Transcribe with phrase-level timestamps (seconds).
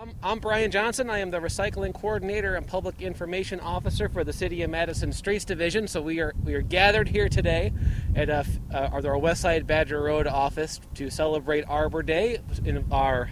[0.00, 1.10] I'm, I'm Brian Johnson.
[1.10, 5.44] I am the recycling coordinator and public information officer for the City of Madison Streets
[5.44, 5.88] Division.
[5.88, 7.72] So we are we are gathered here today
[8.14, 13.28] at uh, uh, our West Side Badger Road office to celebrate Arbor Day in our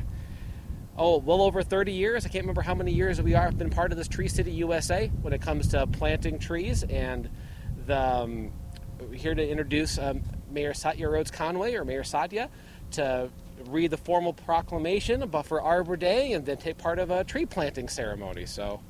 [0.96, 2.26] oh well over 30 years.
[2.26, 5.06] I can't remember how many years we are been part of this Tree City USA
[5.22, 7.30] when it comes to planting trees and
[7.86, 8.50] the um,
[9.14, 10.20] here to introduce um,
[10.50, 12.50] Mayor Satya Rhodes Conway or Mayor Satya
[12.90, 13.30] to
[13.66, 17.46] read the formal proclamation about for Arbor Day and then take part of a tree
[17.46, 18.46] planting ceremony.
[18.46, 18.80] So,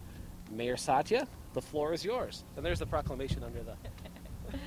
[0.50, 2.44] Mayor Satya, the floor is yours.
[2.56, 3.74] And there's the proclamation under the.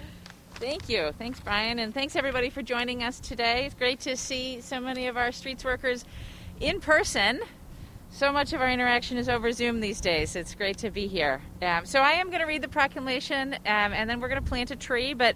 [0.55, 1.11] Thank you.
[1.17, 1.79] Thanks, Brian.
[1.79, 3.65] And thanks, everybody, for joining us today.
[3.65, 6.03] It's great to see so many of our streets workers
[6.59, 7.39] in person.
[8.11, 10.35] So much of our interaction is over Zoom these days.
[10.35, 11.41] It's great to be here.
[11.61, 14.49] Um, so, I am going to read the proclamation um, and then we're going to
[14.49, 15.13] plant a tree.
[15.13, 15.35] But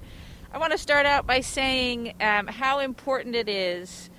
[0.51, 4.09] I want to start out by saying um, how important it is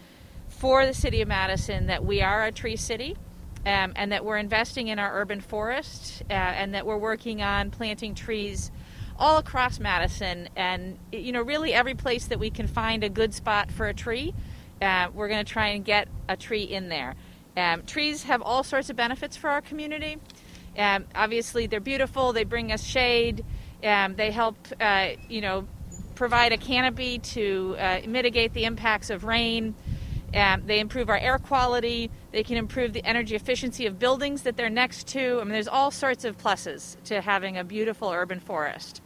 [0.59, 3.17] for the city of Madison that we are a tree city.
[3.67, 7.71] Um, and that we're investing in our urban forest, uh, and that we're working on
[7.71, 8.71] planting trees
[9.19, 13.33] all across Madison, and you know, really every place that we can find a good
[13.33, 14.35] spot for a tree,
[14.83, 17.15] uh, we're going to try and get a tree in there.
[17.57, 20.19] Um, trees have all sorts of benefits for our community.
[20.77, 22.33] Um, obviously, they're beautiful.
[22.33, 23.45] They bring us shade.
[23.83, 25.69] Um, they help, uh, you know,
[26.17, 29.75] provide a canopy to uh, mitigate the impacts of rain.
[30.35, 32.11] Um, they improve our air quality.
[32.33, 35.39] They can improve the energy efficiency of buildings that they're next to.
[35.41, 39.01] I mean, there's all sorts of pluses to having a beautiful urban forest.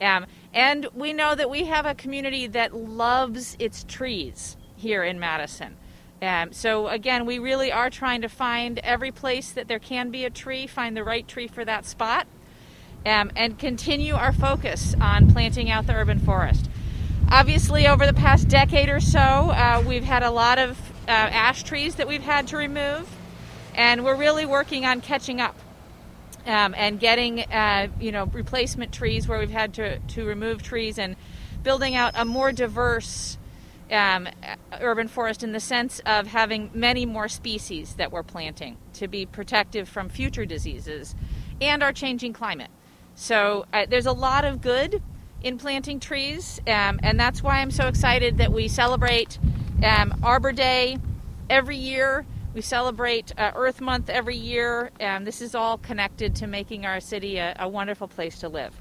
[0.00, 5.20] Um, and we know that we have a community that loves its trees here in
[5.20, 5.76] Madison.
[6.22, 10.24] Um, so, again, we really are trying to find every place that there can be
[10.24, 12.26] a tree, find the right tree for that spot,
[13.04, 16.69] um, and continue our focus on planting out the urban forest.
[17.32, 21.62] Obviously, over the past decade or so, uh, we've had a lot of uh, ash
[21.62, 23.08] trees that we've had to remove,
[23.76, 25.54] and we're really working on catching up
[26.44, 30.98] um, and getting, uh, you know, replacement trees where we've had to, to remove trees
[30.98, 31.14] and
[31.62, 33.38] building out a more diverse
[33.92, 34.28] um,
[34.80, 39.24] urban forest in the sense of having many more species that we're planting to be
[39.24, 41.14] protective from future diseases
[41.60, 42.70] and our changing climate.
[43.14, 45.00] So uh, there's a lot of good
[45.42, 49.38] in planting trees, um, and that's why I'm so excited that we celebrate
[49.84, 50.98] um, Arbor Day
[51.48, 52.26] every year.
[52.52, 57.00] We celebrate uh, Earth Month every year, and this is all connected to making our
[57.00, 58.74] city a, a wonderful place to live.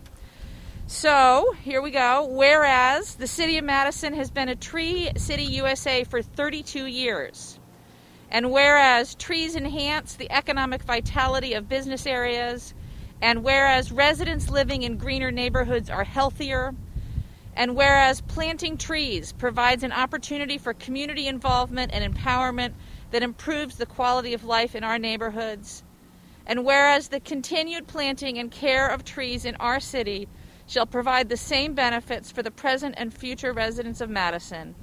[0.87, 2.25] So, here we go.
[2.25, 7.59] Whereas the City of Madison has been a Tree City USA for 32 years,
[8.31, 12.73] and whereas trees enhance the economic vitality of business areas,
[13.21, 16.73] and whereas residents living in greener neighborhoods are healthier,
[17.55, 22.73] and whereas planting trees provides an opportunity for community involvement and empowerment
[23.11, 25.83] that improves the quality of life in our neighborhoods,
[26.45, 30.27] and whereas the continued planting and care of trees in our city
[30.65, 34.75] shall provide the same benefits for the present and future residents of Madison.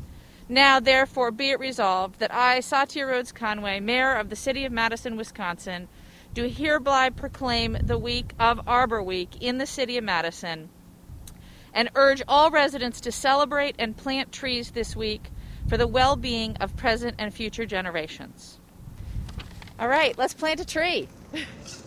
[0.49, 4.73] Now, therefore, be it resolved that I, Satya Rhodes Conway, Mayor of the City of
[4.73, 5.89] Madison, Wisconsin,
[6.37, 10.69] do hereby proclaim the week of Arbor Week in the city of Madison
[11.73, 15.31] and urge all residents to celebrate and plant trees this week
[15.67, 18.61] for the well being of present and future generations.
[19.79, 21.09] All right, let's plant a tree.